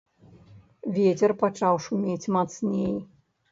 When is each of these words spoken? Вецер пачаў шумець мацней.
Вецер 0.95 1.35
пачаў 1.43 1.79
шумець 1.85 2.31
мацней. 2.39 2.93